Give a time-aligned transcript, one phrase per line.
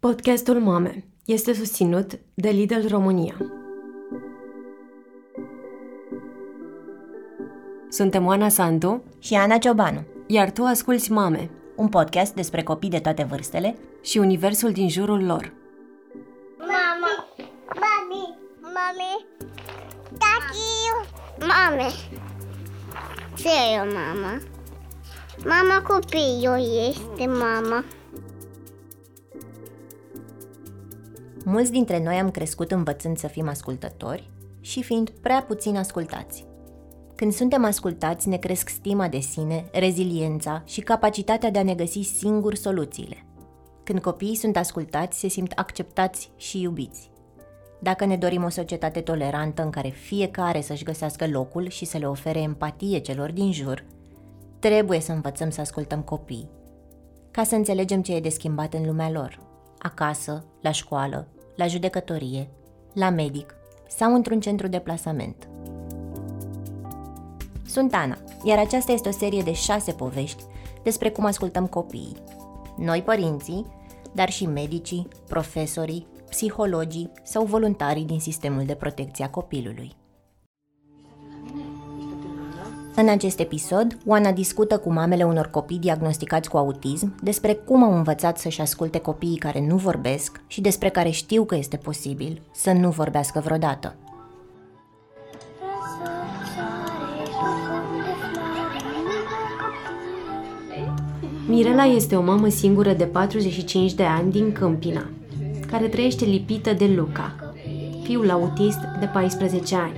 [0.00, 3.34] Podcastul Mame este susținut de Lidl România.
[7.88, 12.98] Suntem Oana Sandu și Ana Ciobanu, iar tu asculți Mame un podcast despre copii de
[12.98, 15.52] toate vârstele și universul din jurul lor.
[16.58, 17.26] Mama,
[17.74, 19.26] mami, mami,
[20.18, 21.06] tati,
[21.40, 21.88] mame.
[23.36, 24.40] Ce e mama?
[25.44, 27.84] Mama copilul este mama.
[31.48, 36.46] Mulți dintre noi am crescut învățând să fim ascultători și fiind prea puțin ascultați.
[37.14, 42.00] Când suntem ascultați, ne cresc stima de sine, reziliența și capacitatea de a ne găsi
[42.00, 43.24] singuri soluțiile.
[43.84, 47.10] Când copiii sunt ascultați, se simt acceptați și iubiți.
[47.80, 52.08] Dacă ne dorim o societate tolerantă în care fiecare să-și găsească locul și să le
[52.08, 53.84] ofere empatie celor din jur,
[54.58, 56.50] trebuie să învățăm să ascultăm copiii,
[57.30, 59.40] ca să înțelegem ce e de schimbat în lumea lor,
[59.78, 62.48] acasă, la școală, la judecătorie,
[62.92, 63.54] la medic
[63.88, 65.48] sau într-un centru de plasament.
[67.66, 70.42] Sunt Ana, iar aceasta este o serie de șase povești
[70.82, 72.16] despre cum ascultăm copiii.
[72.76, 73.66] Noi părinții,
[74.12, 79.92] dar și medicii, profesorii, psihologii sau voluntarii din sistemul de protecție a copilului.
[82.98, 87.96] În acest episod, Oana discută cu mamele unor copii diagnosticați cu autism despre cum au
[87.96, 92.72] învățat să-și asculte copiii care nu vorbesc și despre care știu că este posibil să
[92.72, 93.94] nu vorbească vreodată.
[101.46, 105.10] Mirela este o mamă singură de 45 de ani din Câmpina,
[105.70, 107.34] care trăiește lipită de Luca,
[108.02, 109.96] fiul autist de 14 ani.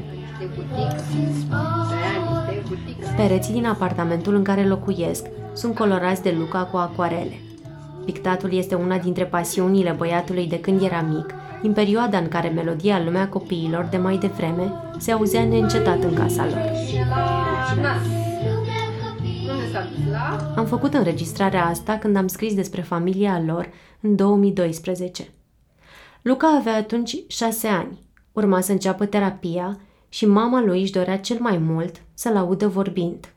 [3.16, 7.40] Pereții din apartamentul în care locuiesc sunt colorați de Luca cu acuarele.
[8.04, 13.02] Pictatul este una dintre pasiunile băiatului de când era mic, în perioada în care melodia
[13.04, 16.70] Lumea Copiilor de mai devreme se auzea neîncetat în casa lor.
[20.56, 23.68] Am făcut înregistrarea asta când am scris despre familia lor
[24.00, 25.28] în 2012.
[26.22, 27.98] Luca avea atunci șase ani,
[28.32, 33.34] urma să înceapă terapia și mama lui își dorea cel mai mult să-l audă vorbind.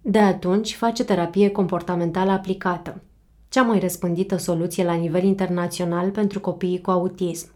[0.00, 3.02] De atunci face terapie comportamentală aplicată,
[3.48, 7.50] cea mai răspândită soluție la nivel internațional pentru copiii cu autism.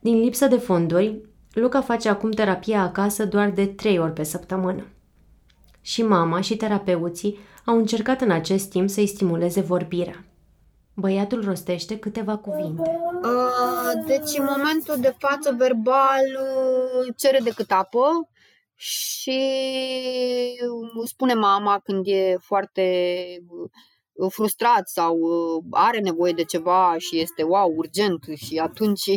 [0.00, 1.20] Din lipsă de fonduri,
[1.52, 4.86] Luca face acum terapia acasă doar de trei ori pe săptămână
[5.80, 10.24] și mama și terapeuții au încercat în acest timp să-i stimuleze vorbirea.
[11.00, 13.00] Băiatul rostește câteva cuvinte.
[13.22, 18.28] Uh, deci, în momentul de față, verbal uh, cere decât apă
[18.74, 19.40] și
[21.04, 22.82] spune mama când e foarte
[24.12, 29.10] uh, frustrat sau uh, are nevoie de ceva și este wow, urgent și atunci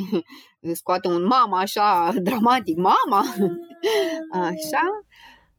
[0.73, 3.23] scoate un mama așa dramatic, mama,
[4.49, 5.05] așa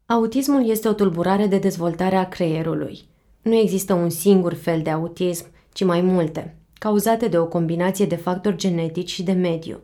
[0.06, 2.98] Autismul este o tulburare de dezvoltare a creierului.
[3.42, 8.16] Nu există un singur fel de autism, ci mai multe, cauzate de o combinație de
[8.16, 9.80] factori genetici și de mediu.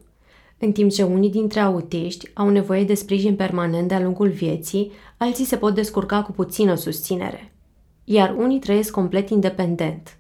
[0.58, 5.44] În timp ce unii dintre autiști au nevoie de sprijin permanent de-a lungul vieții, alții
[5.44, 7.52] se pot descurca cu puțină susținere.
[8.04, 10.18] Iar unii trăiesc complet independent.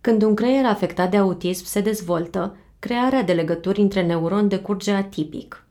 [0.00, 5.66] Când un creier afectat de autism se dezvoltă, crearea de legături între neuroni decurge atipic.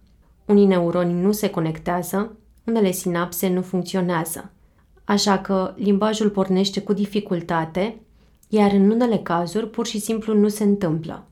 [0.46, 4.52] Unii neuroni nu se conectează, unele sinapse nu funcționează.
[5.04, 8.00] Așa că limbajul pornește cu dificultate,
[8.56, 11.28] iar în unele cazuri pur și simplu nu se întâmplă.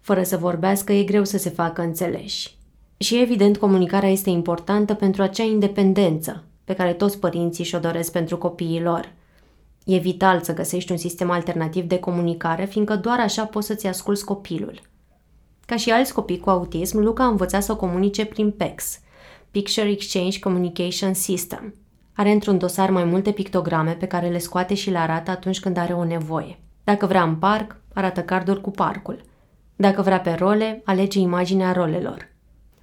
[0.00, 2.56] Fără să vorbească, e greu să se facă înțeleși.
[2.96, 8.38] Și evident, comunicarea este importantă pentru acea independență pe care toți părinții și-o doresc pentru
[8.38, 9.12] copiii lor.
[9.84, 14.24] E vital să găsești un sistem alternativ de comunicare, fiindcă doar așa poți să-ți asculți
[14.24, 14.80] copilul.
[15.66, 18.84] Ca și alți copii cu autism, Luca a învățat să comunice prin PEX–
[19.52, 21.74] Picture Exchange Communication System.
[22.14, 25.76] Are într-un dosar mai multe pictograme pe care le scoate și le arată atunci când
[25.76, 26.58] are o nevoie.
[26.84, 29.24] Dacă vrea în parc, arată carduri cu parcul.
[29.76, 32.30] Dacă vrea pe role, alege imaginea rolelor.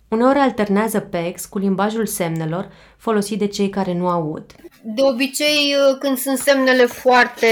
[0.07, 4.55] Uneori alternează PEX cu limbajul semnelor folosit de cei care nu aud.
[4.83, 7.47] De obicei, uh, când sunt semnele foarte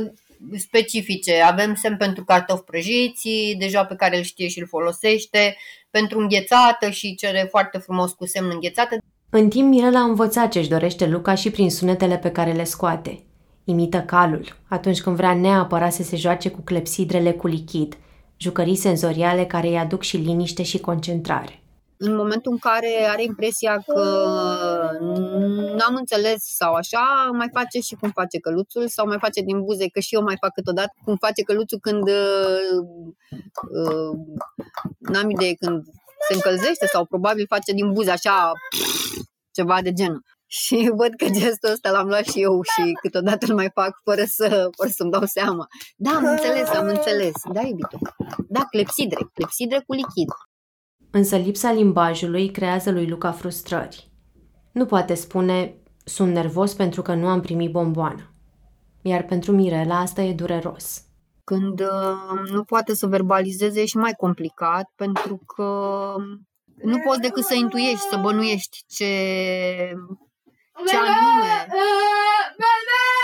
[0.00, 0.10] uh,
[0.58, 5.56] specifice, avem semn pentru cartofi prăjiți, deja pe care îl știe și îl folosește,
[5.90, 8.96] pentru înghețată și cere foarte frumos cu semn înghețată.
[9.30, 13.22] În timp, Mirela a învățat ce-și dorește Luca și prin sunetele pe care le scoate.
[13.64, 17.96] Imită calul, atunci când vrea neapărat să se joace cu clepsidrele cu lichid,
[18.36, 21.62] jucării senzoriale care îi aduc și liniște și concentrare.
[21.96, 24.02] în momentul în care are impresia că
[25.76, 29.88] n-am înțeles sau așa, mai face și cum face căluțul sau mai face din buze,
[29.88, 32.84] că și eu mai fac câteodată cum face căluțul când uh,
[33.70, 34.18] uh,
[34.98, 35.84] n-am idee când
[36.28, 38.52] se încălzește sau probabil face din buze așa
[39.50, 40.22] ceva de genul.
[40.50, 44.22] Și văd că gestul ăsta l-am luat și eu și câteodată îl mai fac fără,
[44.26, 45.66] să, fără să-mi dau seama.
[45.96, 47.32] Da, am înțeles, am înțeles.
[47.52, 47.98] Da, iubito.
[48.48, 50.28] Da, clepsidre, clepsidre cu lichid.
[51.10, 54.10] Însă lipsa limbajului creează lui Luca frustrări.
[54.72, 55.74] Nu poate spune,
[56.04, 58.30] sunt nervos pentru că nu am primit bomboană.
[59.02, 61.02] Iar pentru Mirela asta e dureros.
[61.48, 65.64] Când uh, nu poate să verbalizeze e și mai complicat pentru că
[66.82, 69.12] nu poți decât să intuiești, să bănuiești ce,
[70.86, 71.66] ce anume,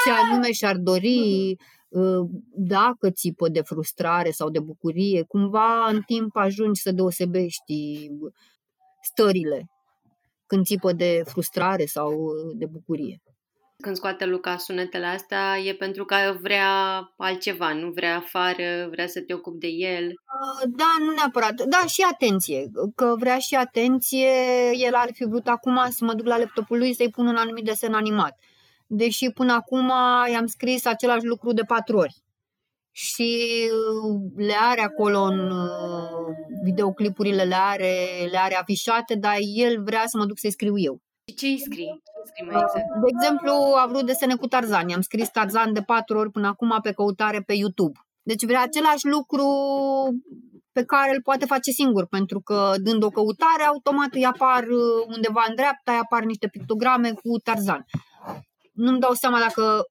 [0.04, 1.56] ce anume și-ar dori,
[1.88, 8.08] uh, dacă țipă de frustrare sau de bucurie, cumva în timp ajungi să deosebești
[9.02, 9.66] stările
[10.46, 13.22] când țipă de frustrare sau de bucurie.
[13.82, 16.68] Când scoate Luca sunetele astea, e pentru că vrea
[17.16, 20.04] altceva, nu vrea afară, vrea să te ocupi de el.
[20.04, 21.54] Uh, da, nu neapărat.
[21.62, 22.70] Da, și atenție.
[22.94, 24.30] Că vrea și atenție.
[24.72, 27.64] El ar fi vrut acum să mă duc la laptopul lui să-i pun un anumit
[27.64, 28.38] desen animat.
[28.86, 29.92] Deși până acum
[30.32, 32.14] i-am scris același lucru de patru ori.
[32.90, 33.48] Și
[34.02, 36.34] uh, le are acolo în uh,
[36.64, 37.94] videoclipurile, le are,
[38.30, 41.00] le are afișate, dar el vrea să mă duc să-i scriu eu.
[41.26, 42.02] Și ce îi scrii?
[42.44, 42.86] mai exact?
[43.04, 44.88] De exemplu, a vrut desene cu Tarzan.
[44.88, 47.98] I-am scris Tarzan de patru ori până acum pe căutare pe YouTube.
[48.22, 49.46] Deci vrea același lucru
[50.72, 55.04] pe care îl poate face singur, pentru că dând o căutare, automat îi apar uh,
[55.06, 57.84] undeva în dreapta, îi apar niște pictograme cu Tarzan.
[58.72, 59.84] Nu-mi dau seama dacă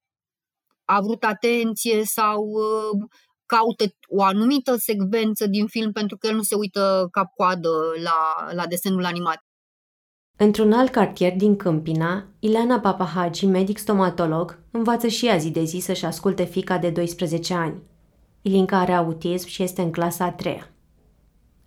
[0.85, 3.07] a vrut atenție sau uh,
[3.45, 7.69] caută o anumită secvență din film pentru că el nu se uită cap-coadă
[8.03, 9.43] la, la desenul animat.
[10.37, 15.79] Într-un alt cartier din Câmpina, Ileana Papahagi, medic stomatolog, învață și ea zi de zi
[15.79, 17.81] să-și asculte fica de 12 ani.
[18.41, 20.69] Ilinca are autism și este în clasa a treia.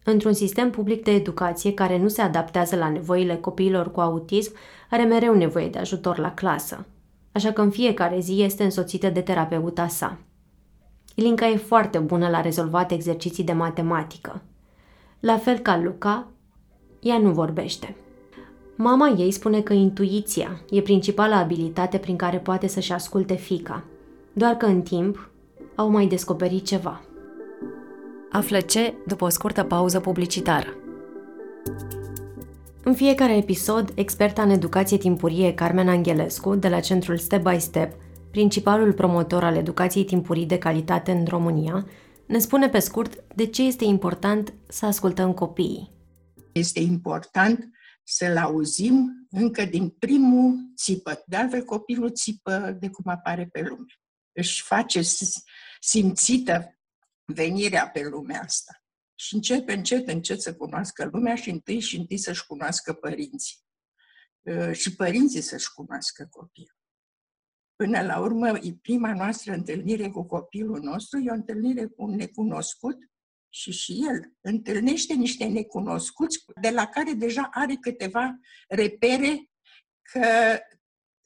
[0.05, 4.53] Într-un sistem public de educație care nu se adaptează la nevoile copiilor cu autism,
[4.91, 6.87] are mereu nevoie de ajutor la clasă,
[7.33, 10.19] așa că în fiecare zi este însoțită de terapeuta sa.
[11.15, 14.43] Ilinca e foarte bună la rezolvat exerciții de matematică.
[15.21, 16.27] La fel ca Luca,
[17.01, 17.97] ea nu vorbește.
[18.79, 23.85] Mama ei spune că intuiția e principala abilitate prin care poate să-și asculte fica,
[24.33, 25.31] doar că în timp
[25.75, 27.01] au mai descoperit ceva.
[28.31, 30.67] Află ce după o scurtă pauză publicitară.
[32.83, 37.93] În fiecare episod, experta în educație timpurie Carmen Angelescu, de la centrul Step by Step,
[38.31, 41.87] principalul promotor al educației timpurii de calitate în România,
[42.27, 45.91] ne spune pe scurt de ce este important să ascultăm copiii.
[46.53, 47.71] Este important
[48.09, 51.23] să-l auzim încă din primul țipăt.
[51.27, 53.93] De altfel, copilul țipă de cum apare pe lume.
[54.33, 55.01] Își face
[55.81, 56.79] simțită
[57.25, 58.85] venirea pe lumea asta.
[59.15, 63.57] Și începe încet, încet să cunoască lumea și întâi și întâi să-și cunoască părinții.
[64.47, 66.77] Ă, și părinții să-și cunoască copilul.
[67.77, 72.97] Până la urmă, prima noastră întâlnire cu copilul nostru e o întâlnire cu un necunoscut
[73.49, 78.39] și și el întâlnește niște necunoscuți de la care deja are câteva
[78.69, 79.51] repere
[80.03, 80.59] că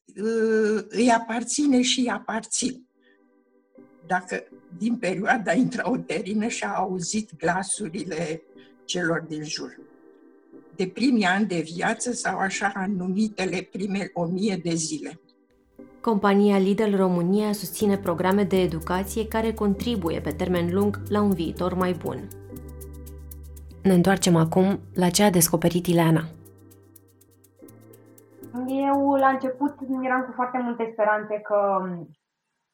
[0.07, 2.87] uh, îi aparține și îi aparțin.
[4.07, 8.43] Dacă din perioada intrauterină și-a auzit glasurile
[8.85, 9.81] celor din jur.
[10.77, 15.21] De primii ani de viață sau așa numitele prime o mie de zile.
[16.01, 21.75] Compania Lidl România susține programe de educație care contribuie pe termen lung la un viitor
[21.75, 22.19] mai bun.
[23.83, 26.21] Ne întoarcem acum la ce a descoperit Ileana.
[28.67, 31.89] Eu, la început, eram cu foarte multe speranțe că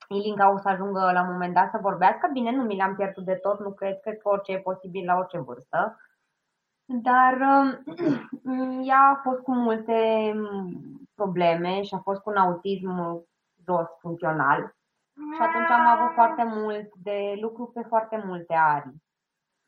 [0.09, 2.31] Ilinga o să ajungă la un moment dat să vorbească.
[2.33, 5.17] Bine, nu mi le-am pierdut de tot, nu cred, cred că orice e posibil la
[5.17, 6.01] orice vârstă.
[6.85, 7.35] Dar
[8.89, 9.95] ea a fost cu multe
[11.17, 12.91] probleme și a fost cu un autism
[13.67, 14.77] jos funcțional.
[15.35, 19.03] Și atunci am avut foarte mult de lucru pe foarte multe arii.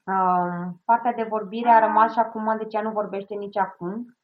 [0.04, 4.16] Um, partea de vorbire a rămas și acum, deci ea nu vorbește nici acum.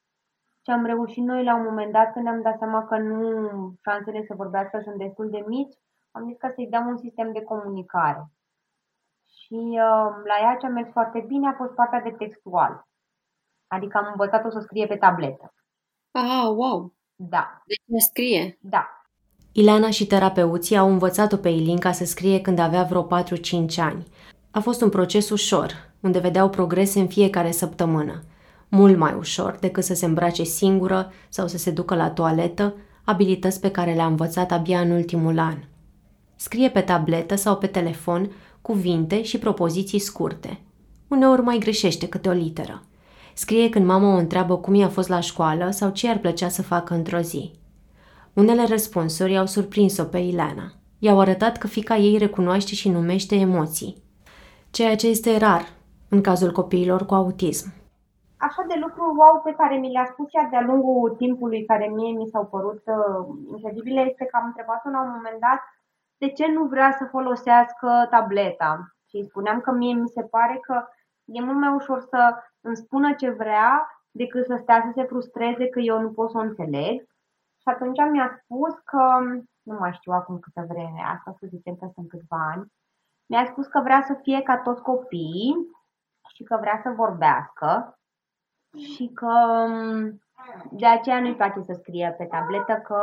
[0.65, 3.51] Și am reușit noi la un moment dat, când ne-am dat seama că nu
[3.83, 5.75] șansele să vorbească sunt destul de mici,
[6.11, 8.25] am zis că să-i dăm un sistem de comunicare.
[9.27, 12.87] Și uh, la ea ce a mers foarte bine a fost partea de textual.
[13.67, 15.55] Adică am învățat-o să scrie pe tabletă.
[16.11, 16.95] Ah, wow!
[17.17, 17.63] Da.
[17.67, 18.59] Deci scrie?
[18.61, 18.87] Da.
[19.53, 23.07] Ileana și terapeuții au învățat-o pe Ilinca să scrie când avea vreo 4-5
[23.77, 24.05] ani.
[24.51, 28.23] A fost un proces ușor, unde vedeau progrese în fiecare săptămână.
[28.69, 33.61] mult mai ușor decât să se îmbrace singură sau să se ducă la toaletă, abilități
[33.61, 35.57] pe care le-a învățat abia în ultimul an.
[36.37, 38.31] Scrie pe tabletă sau pe telefon
[38.61, 40.61] cuvinte și propoziții scurte.
[41.09, 42.83] Uneori mai greșește câte o literă.
[43.35, 46.63] Scrie când mama o întreabă cum i-a fost la școală sau ce ar plăcea să
[46.63, 47.53] facă într-o zi.
[48.33, 50.73] Unele răspunsuri au surprins-o pe Ileana.
[50.99, 54.03] I-au arătat că fica ei recunoaște și numește emoții,
[54.71, 55.63] ceea ce este rar
[56.09, 57.73] în cazul copiilor cu autism.
[58.37, 62.13] Așa de lucru wow pe care mi le-a spus ea de-a lungul timpului care mie
[62.13, 65.61] mi s-au părut uh, incredibile este că am întrebat-o la un moment dat
[66.17, 68.71] de ce nu vrea să folosească tableta.
[69.09, 70.75] Și îi spuneam că mie mi se pare că
[71.25, 72.21] e mult mai ușor să
[72.65, 76.39] îmi spună ce vrea decât să stea să se frustreze că eu nu pot să
[76.39, 77.03] o înțeleg.
[77.61, 79.19] Și atunci mi-a spus că,
[79.63, 82.73] nu mai știu acum câtă vreme, asta să zicem că sunt câțiva ani,
[83.27, 85.55] mi-a spus că vrea să fie ca toți copiii
[86.35, 87.99] și că vrea să vorbească
[88.95, 89.35] și că
[90.71, 93.01] de aceea nu-i place să scrie pe tabletă, că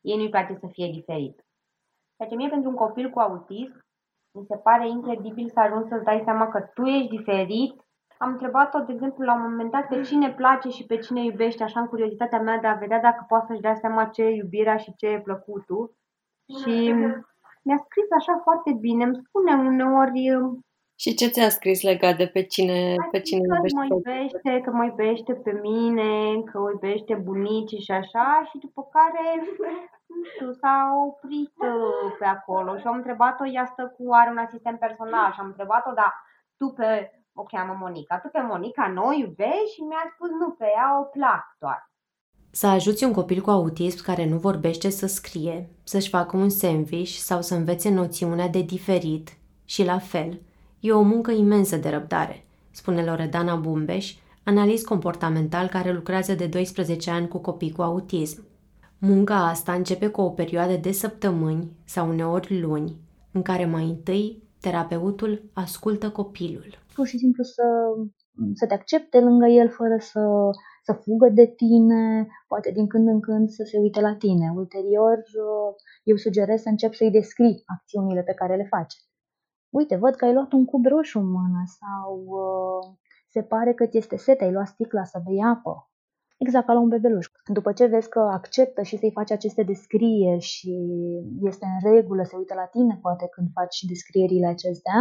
[0.00, 1.44] ei nu-i place să fie diferit.
[2.16, 3.84] Ceea ce mie pentru un copil cu autism
[4.38, 7.85] mi se pare incredibil să ajungi să-ți dai seama că tu ești diferit.
[8.18, 11.62] Am întrebat-o, de exemplu, la un moment dat pe cine place și pe cine iubește,
[11.62, 14.76] așa în curiozitatea mea de a vedea dacă poate să-și dea seama ce e iubirea
[14.76, 15.94] și ce e plăcutul.
[16.60, 16.92] Și
[17.62, 20.30] mi-a scris așa foarte bine, îmi spune uneori
[20.98, 23.78] și ce ți-a scris legat de pe cine, pe cine că iubește?
[23.78, 28.88] Mă iubește, că mă iubește pe mine, că o iubește bunicii și așa și după
[28.96, 29.24] care,
[30.14, 30.76] nu știu, s-a
[31.08, 35.40] oprit uh, pe acolo și am întrebat-o, ea stă cu, are un asistent personal și
[35.40, 36.12] am întrebat-o, da,
[36.56, 40.50] tu pe, o cheamă Monica, tu pe Monica nu o iubești și mi-a spus nu,
[40.50, 41.90] pe ea o plac doar.
[42.50, 47.10] Să ajuți un copil cu autism care nu vorbește să scrie, să-și facă un sandwich
[47.10, 49.28] sau să învețe noțiunea de diferit
[49.64, 50.40] și la fel–
[50.86, 57.10] E o muncă imensă de răbdare, spune Loredana Bumbeș, analist comportamental care lucrează de 12
[57.10, 58.44] ani cu copii cu autism.
[58.98, 62.96] Munca asta începe cu o perioadă de săptămâni sau uneori luni,
[63.32, 66.78] în care mai întâi terapeutul ascultă copilul.
[66.96, 67.66] Pur și simplu să,
[68.54, 70.50] să te accepte lângă el fără să,
[70.82, 74.52] să fugă de tine, poate din când în când să se uite la tine.
[74.56, 75.22] Ulterior,
[76.02, 78.96] eu sugerez să încep să-i descrii acțiunile pe care le face
[79.78, 82.96] uite, văd că ai luat un cub roșu în mână sau uh,
[83.28, 85.90] se pare că ți este sete, ai luat sticla să bei apă.
[86.36, 87.26] Exact ca la un bebeluș.
[87.46, 90.72] După ce vezi că acceptă și să-i faci aceste descrieri și
[91.40, 94.98] este în regulă, se uită la tine poate când faci descrierile acestea,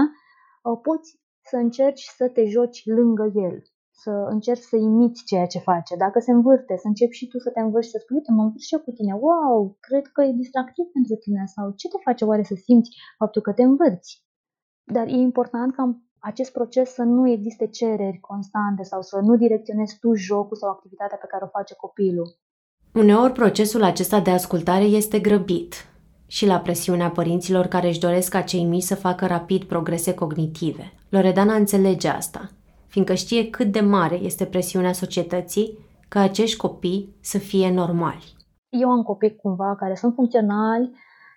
[0.64, 3.56] uh, poți să încerci să te joci lângă el,
[3.92, 5.96] să încerci să imiți ceea ce face.
[5.96, 8.42] Dacă se învârte, să începi și tu să te învârți și să spui, uite, mă
[8.44, 11.98] învârt și eu cu tine, wow, cred că e distractiv pentru tine sau ce te
[12.04, 14.24] face oare să simți faptul că te învârți?
[14.84, 15.84] Dar e important ca
[16.20, 21.18] acest proces să nu existe cereri constante sau să nu direcționezi tu jocul sau activitatea
[21.18, 22.28] pe care o face copilul.
[22.94, 25.74] Uneori procesul acesta de ascultare este grăbit
[26.28, 30.94] și la presiunea părinților care își doresc ca cei mici să facă rapid progrese cognitive.
[31.16, 32.50] Loredana înțelege asta,
[32.88, 38.36] fiindcă știe cât de mare este presiunea societății ca acești copii să fie normali.
[38.70, 40.92] Eu am copii cumva care sunt funcționali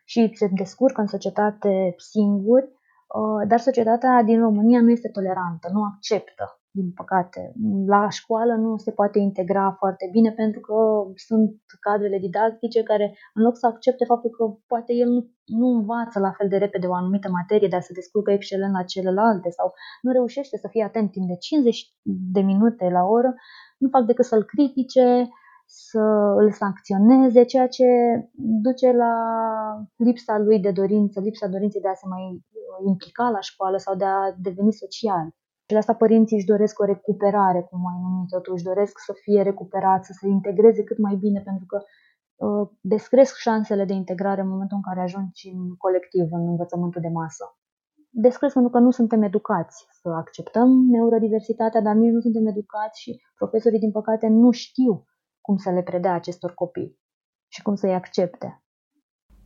[0.05, 2.69] și se descurcă în societate singuri,
[3.09, 7.53] Uh, dar societatea din România nu este tolerantă, nu acceptă, din păcate.
[7.87, 10.77] La școală nu se poate integra foarte bine pentru că
[11.29, 16.19] sunt cadrele didactice care, în loc să accepte faptul că poate el nu, nu învață
[16.19, 20.13] la fel de repede o anumită materie, dar se descurcă excelent la celelalte sau nu
[20.13, 21.95] reușește să fie atent timp de 50
[22.37, 23.35] de minute la oră,
[23.79, 25.29] nu fac decât să-l critique,
[25.67, 26.01] să
[26.37, 27.85] îl sancționeze, ceea ce
[28.63, 29.15] duce la
[29.97, 32.45] lipsa lui de dorință, lipsa dorinței de a se mai
[32.87, 35.35] implica la școală sau de a deveni social.
[35.69, 39.13] Și de asta părinții își doresc o recuperare, cum mai numit-o tu, își doresc să
[39.23, 44.41] fie recuperat, să se integreze cât mai bine, pentru că uh, descresc șansele de integrare
[44.41, 47.45] în momentul în care ajungi în colectiv, în învățământul de masă.
[48.11, 53.21] Descresc pentru că nu suntem educați să acceptăm neurodiversitatea, dar nici nu suntem educați și
[53.35, 55.05] profesorii, din păcate, nu știu
[55.41, 56.99] cum să le predea acestor copii
[57.49, 58.63] și cum să-i accepte.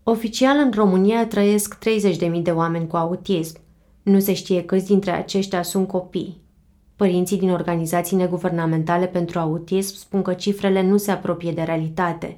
[0.04, 1.78] Oficial în România trăiesc
[2.36, 3.70] 30.000 de oameni cu autism.
[4.02, 6.40] Nu se știe câți dintre aceștia sunt copii.
[6.96, 12.36] Părinții din organizații neguvernamentale pentru autism spun că cifrele nu se apropie de realitate.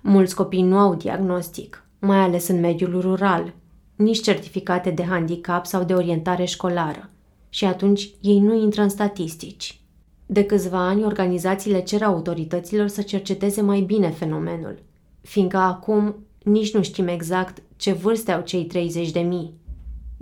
[0.00, 3.54] Mulți copii nu au diagnostic, mai ales în mediul rural,
[3.96, 7.10] nici certificate de handicap sau de orientare școlară.
[7.48, 9.80] Și atunci ei nu intră în statistici.
[10.26, 14.82] De câțiva ani, organizațiile cer autorităților să cerceteze mai bine fenomenul,
[15.20, 19.54] fiindcă acum nici nu știm exact ce vârste au cei 30 de mii,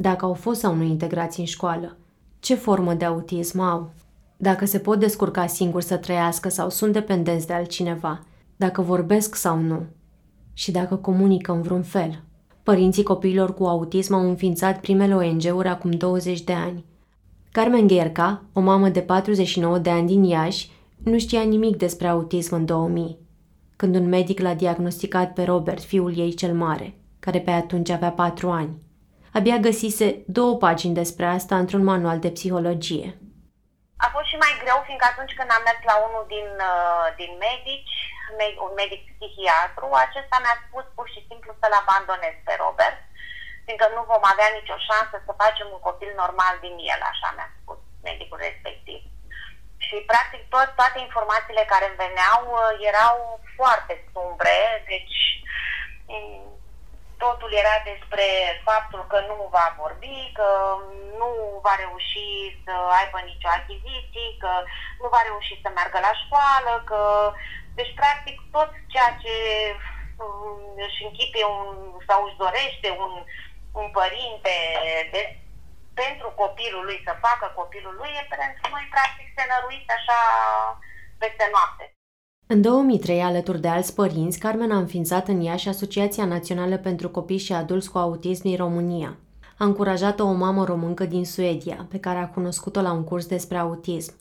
[0.00, 1.96] dacă au fost sau nu integrați în școală,
[2.38, 3.90] ce formă de autism au.
[4.36, 8.20] dacă se pot descurca singuri să trăiască sau sunt dependenți de altcineva,
[8.56, 9.82] dacă vorbesc sau nu
[10.52, 12.22] și dacă comunică în vreun fel.
[12.62, 16.84] Părinții copiilor cu autism au înființat primele ONG-uri acum 20 de ani.
[17.52, 20.70] Carmen Gherca, o mamă de 49 de ani din Iași,
[21.02, 23.18] nu știa nimic despre autism în 2000,
[23.76, 28.10] când un medic l-a diagnosticat pe Robert, fiul ei cel mare, care pe atunci avea
[28.10, 28.88] 4 ani.
[29.38, 30.06] Abia găsise
[30.38, 33.08] două pagini despre asta într-un manual de psihologie.
[34.04, 37.32] A fost și mai greu, fiindcă atunci când am mers la unul din, uh, din
[37.48, 37.96] medici,
[38.66, 42.98] un medic psihiatru, acesta mi-a spus pur și simplu să-l abandonez pe Robert,
[43.64, 47.50] fiindcă nu vom avea nicio șansă să facem un copil normal din el, așa mi-a
[47.60, 49.00] spus medicul respectiv.
[49.86, 53.16] Și, practic, tot, toate informațiile care îmi veneau uh, erau
[53.58, 54.58] foarte sumbre,
[54.92, 55.18] deci
[56.12, 56.50] mm,
[57.24, 58.26] totul era despre
[58.68, 60.48] faptul că nu va vorbi, că
[61.20, 61.30] nu
[61.66, 62.28] va reuși
[62.64, 64.52] să aibă nicio achiziții, că
[65.02, 67.00] nu va reuși să meargă la școală, că...
[67.78, 69.34] Deci, practic, tot ceea ce
[70.18, 71.66] mm, își închipe un,
[72.08, 73.12] sau își dorește un,
[73.80, 74.56] un părinte
[75.12, 75.22] de,
[75.94, 80.18] pentru copilul lui, să facă copilul lui, e pentru noi, practic, se năruit așa
[81.18, 81.84] peste noapte.
[82.52, 87.38] În 2003, alături de alți părinți, Carmen a înființat în Iași Asociația Națională pentru Copii
[87.38, 89.16] și Adulți cu Autism din România.
[89.58, 93.56] A încurajat-o o mamă româncă din Suedia, pe care a cunoscut-o la un curs despre
[93.56, 94.14] autism.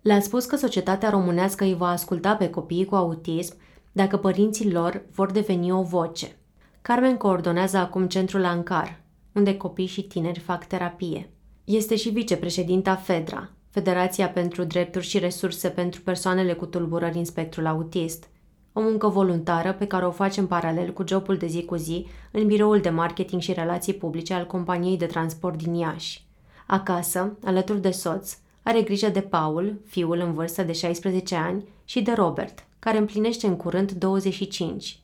[0.00, 3.54] Le-a spus că societatea românească îi va asculta pe copiii cu autism
[3.92, 6.36] dacă părinții lor vor deveni o voce.
[6.82, 9.00] Carmen coordonează acum centrul Ancar,
[9.32, 11.30] unde copii și tineri fac terapie.
[11.64, 17.66] Este și vicepreședinta FEDRA, Federația pentru Drepturi și Resurse pentru Persoanele cu Tulburări în Spectrul
[17.66, 18.28] Autist,
[18.72, 22.06] o muncă voluntară pe care o face în paralel cu jobul de zi cu zi
[22.30, 26.24] în biroul de marketing și relații publice al companiei de transport din Iași.
[26.66, 32.02] Acasă, alături de soț, are grijă de Paul, fiul în vârstă de 16 ani, și
[32.02, 34.98] de Robert, care împlinește în curând 25.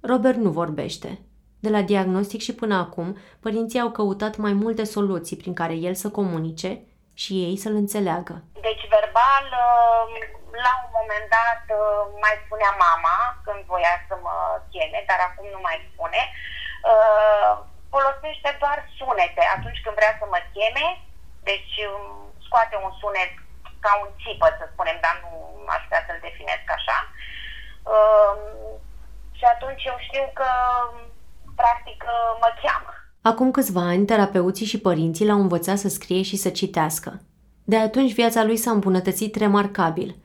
[0.00, 1.20] Robert nu vorbește.
[1.60, 5.94] De la diagnostic și până acum, părinții au căutat mai multe soluții prin care el
[5.94, 6.80] să comunice
[7.22, 8.34] și ei să-l înțeleagă.
[8.68, 10.06] Deci verbal, uh,
[10.66, 14.36] la un moment dat uh, mai spunea mama când voia să mă
[14.72, 16.22] cheme, dar acum nu mai spune.
[16.90, 17.52] Uh,
[17.94, 20.86] folosește doar sunete atunci când vrea să mă cheme,
[21.48, 22.04] deci um,
[22.46, 23.32] scoate un sunet
[23.84, 25.32] ca un țipă, să spunem, dar nu
[25.74, 26.98] aș vrea să-l definesc așa.
[29.38, 30.50] Și atunci eu știu că
[31.60, 32.04] practic
[32.42, 32.75] mă cheamă.
[33.26, 37.20] Acum câțiva ani, terapeuții și părinții l-au învățat să scrie și să citească.
[37.64, 40.16] De atunci viața lui s-a îmbunătățit remarcabil.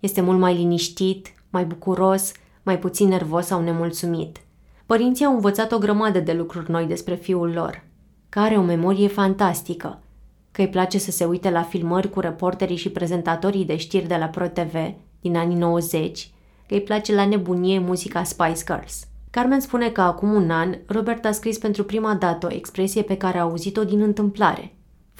[0.00, 4.40] Este mult mai liniștit, mai bucuros, mai puțin nervos sau nemulțumit.
[4.86, 7.84] Părinții au învățat o grămadă de lucruri noi despre fiul lor,
[8.28, 10.02] care are o memorie fantastică,
[10.50, 14.16] că îi place să se uite la filmări cu reporterii și prezentatorii de știri de
[14.16, 14.74] la ProTV
[15.20, 16.30] din anii 90,
[16.66, 21.24] că îi place la nebunie muzica Spice Girls– Carmen spune că acum un an, Robert
[21.24, 24.64] a scris pentru prima dată o expresie pe care a auzit-o din întâmplare,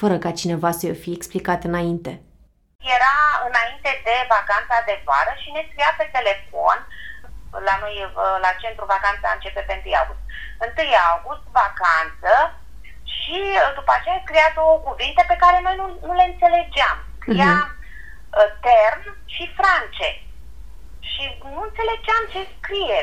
[0.01, 2.13] fără ca cineva să-i o fi explicat înainte.
[2.97, 3.17] Era
[3.49, 6.79] înainte de vacanța de vară și ne scria pe telefon,
[7.69, 7.95] la noi,
[8.45, 10.23] la centru vacanța începe pe 1 august.
[10.61, 12.33] 1 august, vacanță,
[13.17, 13.39] și
[13.79, 16.97] după aceea scria două cuvinte pe care noi nu, nu le înțelegeam.
[17.21, 18.51] Scria uh-huh.
[18.69, 19.03] term
[19.35, 20.09] și france.
[21.11, 21.25] Și
[21.55, 23.01] nu înțelegeam ce scrie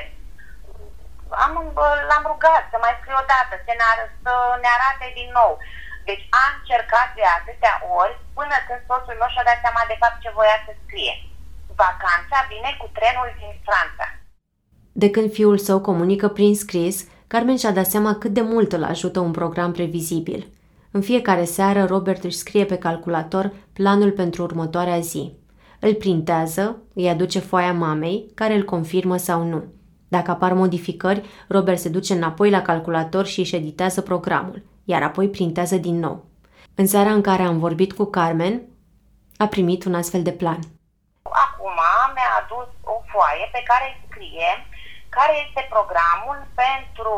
[1.45, 1.53] am,
[2.09, 5.51] l-am rugat să mai scrie o dată, să ne, ar- să ne arate din nou.
[6.09, 10.17] Deci a încercat de atâtea ori până când soțul meu și-a dat seama de fapt
[10.23, 11.13] ce voia să scrie.
[11.83, 14.05] Vacanța vine cu trenul din Franța.
[15.03, 16.95] De când fiul său comunică prin scris,
[17.31, 20.41] Carmen și-a dat seama cât de mult îl ajută un program previzibil.
[20.91, 25.33] În fiecare seară, Robert își scrie pe calculator planul pentru următoarea zi.
[25.79, 29.63] Îl printează, îi aduce foaia mamei, care îl confirmă sau nu.
[30.15, 35.27] Dacă apar modificări, Robert se duce înapoi la calculator și își editează programul, iar apoi
[35.29, 36.25] printează din nou.
[36.75, 38.55] În seara în care am vorbit cu Carmen,
[39.37, 40.59] a primit un astfel de plan.
[41.45, 41.79] Acum
[42.13, 44.51] mi-a adus o foaie pe care scrie
[45.17, 47.15] care este programul pentru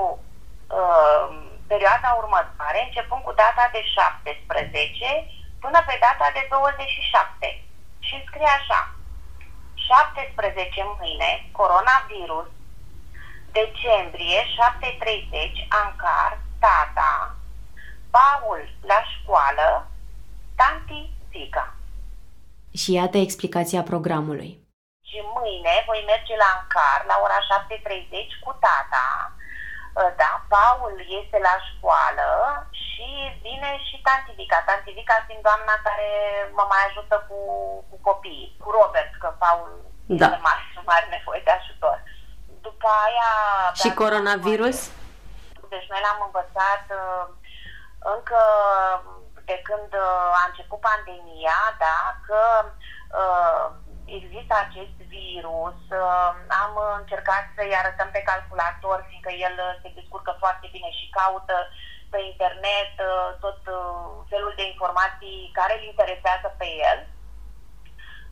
[0.80, 1.28] uh,
[1.72, 5.28] perioada următoare, începând cu data de 17
[5.64, 7.64] până pe data de 27.
[8.08, 8.82] Și scrie așa.
[9.74, 12.50] 17 mâine, coronavirus,
[13.62, 17.36] decembrie 7.30, Ancar, tata,
[18.16, 19.88] Paul la școală,
[20.56, 21.76] tanti Zica.
[22.74, 24.52] Și iată explicația programului.
[25.10, 29.34] Și mâine voi merge la Ancar la ora 7.30 cu tata,
[30.22, 32.30] da, Paul este la școală
[32.84, 33.10] și
[33.46, 34.58] vine și Tantivica.
[34.66, 36.10] Tantivica fiind doamna care
[36.58, 37.40] mă mai ajută cu,
[37.90, 39.70] cu copiii, cu Robert, că Paul
[40.06, 40.26] da.
[40.26, 41.98] este mare, mare nevoie de ajutor.
[42.68, 43.32] După aia...
[43.82, 44.78] Și coronavirus?
[45.74, 47.26] Deci noi l-am învățat uh,
[48.16, 48.42] încă
[49.50, 52.42] de când uh, a început pandemia, da, că
[53.22, 53.66] uh,
[54.18, 55.80] există acest virus.
[56.04, 56.30] Uh,
[56.64, 61.56] am încercat să-i arătăm pe calculator, fiindcă el uh, se descurcă foarte bine și caută
[62.14, 67.00] pe internet uh, tot uh, felul de informații care îl interesează pe el.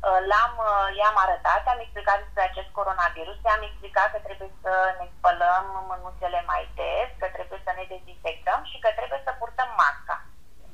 [0.08, 4.74] Uh, l-am, uh, i-am arătat, am explicat despre acest coronavirus, i-am explicat că trebuie să
[5.00, 9.70] ne spălăm mânuțele mai des, că trebuie să ne dezinfectăm și că trebuie să purtăm
[9.84, 10.18] masca.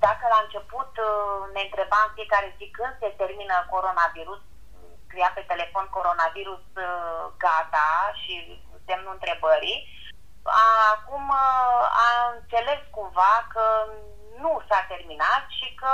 [0.06, 4.42] Dacă la început uh, ne întrebam fiecare zi când se termină coronavirus,
[5.06, 6.64] scria pe telefon coronavirus
[7.44, 8.34] gata și
[8.88, 9.80] semnul întrebării,
[10.94, 11.26] acum
[12.08, 13.66] a înțeles cumva că
[14.44, 15.94] nu s-a terminat și că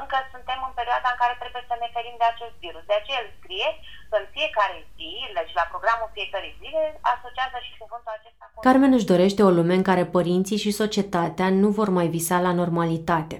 [0.00, 2.84] încă suntem în perioada în care trebuie să ne ferim de acest virus.
[2.90, 3.68] De aceea el scrie
[4.10, 6.82] că în fiecare zi, deci la programul fiecare zile,
[7.14, 8.44] asociază și cuvântul acesta.
[8.66, 12.52] Carmen își dorește o lume în care părinții și societatea nu vor mai visa la
[12.60, 13.36] normalitate,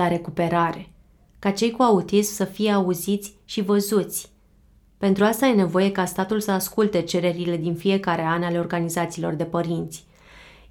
[0.00, 0.82] la recuperare,
[1.42, 4.20] ca cei cu autism să fie auziți și văzuți.
[5.04, 9.44] Pentru asta e nevoie ca statul să asculte cererile din fiecare an ale organizațiilor de
[9.44, 10.06] părinți.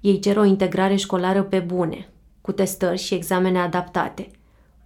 [0.00, 2.08] Ei cer o integrare școlară pe bune,
[2.40, 4.30] cu testări și examene adaptate,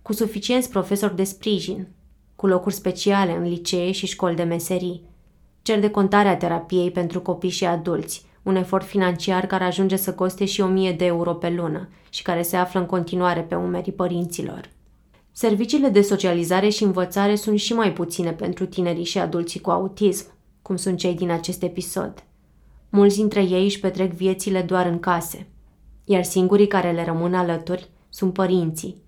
[0.08, 1.88] cu suficienți profesori de sprijin,
[2.36, 5.02] cu locuri speciale în licee și școli de meserii.
[5.62, 10.44] Cer de contarea terapiei pentru copii și adulți, un efort financiar care ajunge să coste
[10.44, 14.70] și 1000 de euro pe lună și care se află în continuare pe umerii părinților.
[15.32, 20.26] Serviciile de socializare și învățare sunt și mai puține pentru tinerii și adulții cu autism,
[20.62, 22.24] cum sunt cei din acest episod.
[22.88, 25.46] Mulți dintre ei își petrec viețile doar în case–
[26.04, 29.06] iar singurii care le rămân alături sunt părinții.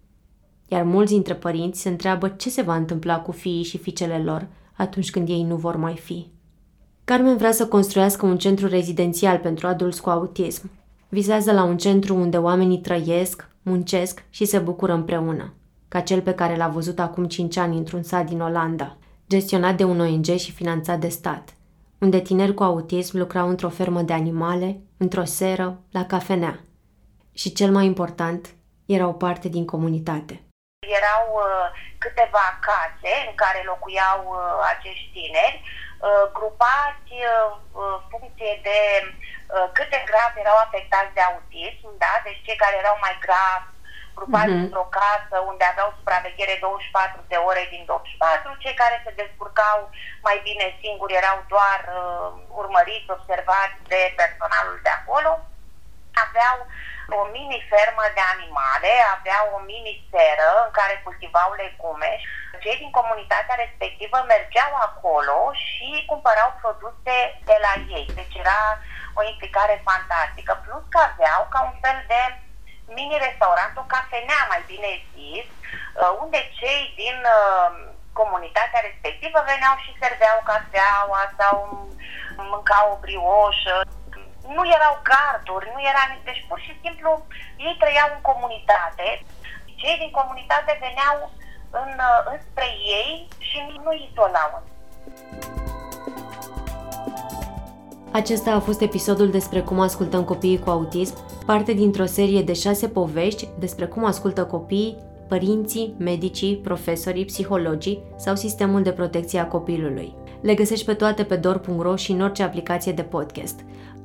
[0.71, 4.47] Iar mulți dintre părinți se întreabă ce se va întâmpla cu fiii și fiicele lor
[4.77, 6.27] atunci când ei nu vor mai fi.
[7.05, 10.71] Carmen vrea să construiască un centru rezidențial pentru adulți cu autism.
[11.09, 15.53] Vizează la un centru unde oamenii trăiesc, muncesc și se bucură împreună,
[15.89, 18.97] ca cel pe care l-a văzut acum 5 ani într-un sat din Olanda,
[19.29, 21.57] gestionat de un ONG și finanțat de stat,
[21.99, 26.65] unde tineri cu autism lucrau într-o fermă de animale, într-o seră, la cafenea–
[27.33, 28.55] și cel mai important,
[28.87, 30.43] erau parte din comunitate.
[30.99, 31.67] Erau uh,
[32.05, 34.39] câteva case în care locuiau uh,
[34.73, 37.51] acești tineri, uh, grupați uh,
[37.81, 38.81] uh funcție de
[39.55, 42.13] uh, cât de grav erau afectați de autism, da?
[42.27, 43.63] deci cei care erau mai grav,
[44.19, 44.65] grupați uh-huh.
[44.65, 49.79] într-o casă unde aveau supraveghere 24 de ore din 24, cei care se descurcau
[50.27, 55.33] mai bine singuri erau doar uh, urmăriți, observați de personalul de acolo,
[56.27, 56.59] aveau
[57.19, 62.13] o mini-fermă de animale, aveau o mini-seră în care cultivau legume.
[62.63, 67.17] Cei din comunitatea respectivă mergeau acolo și cumpărau produse
[67.49, 68.07] de la ei.
[68.19, 68.63] Deci era
[69.19, 70.53] o implicare fantastică.
[70.65, 72.21] Plus că aveau ca un fel de
[72.97, 77.71] mini-restaurant, o cafenea mai bine zis, uh, unde cei din uh,
[78.21, 81.55] comunitatea respectivă veneau și serveau cafeaua sau
[82.53, 83.77] mâncau o brioșă
[84.57, 87.11] nu erau garduri, nu era nici, deci pur și simplu
[87.67, 89.07] ei trăiau în comunitate,
[89.81, 91.17] cei din comunitate veneau
[91.83, 91.93] în,
[92.33, 92.69] înspre
[93.01, 93.13] ei
[93.49, 94.53] și nu izolau.
[98.13, 102.89] Acesta a fost episodul despre cum ascultăm copiii cu autism, parte dintr-o serie de șase
[102.89, 104.97] povești despre cum ascultă copiii,
[105.29, 110.15] părinții, medicii, profesorii, psihologii sau sistemul de protecție a copilului.
[110.41, 113.61] Le găsești pe toate pe dor.ro și în orice aplicație de podcast.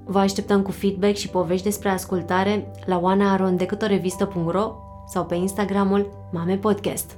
[0.07, 4.75] Vă așteptăm cu feedback și povești despre ascultare la oanaaron.ro
[5.07, 7.11] sau pe Instagramul Mame Podcast.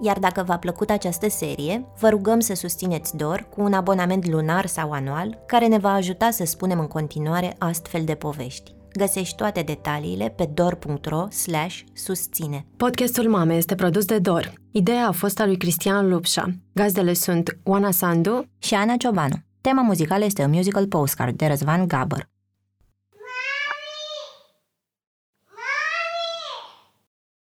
[0.00, 4.66] Iar dacă v-a plăcut această serie, vă rugăm să susțineți DOR cu un abonament lunar
[4.66, 8.74] sau anual care ne va ajuta să spunem în continuare astfel de povești.
[8.92, 11.26] Găsești toate detaliile pe dor.ro
[11.92, 12.66] susține.
[12.76, 14.52] Podcastul Mame este produs de Dor.
[14.70, 16.50] Ideea a fost a lui Cristian Lupșa.
[16.72, 19.34] Gazdele sunt Oana Sandu și Ana Ciobanu.
[19.62, 22.31] Tema muzicală este un musical postcard de Răzvan Gabăr.